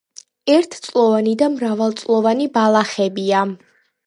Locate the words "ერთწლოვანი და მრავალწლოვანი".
0.53-2.49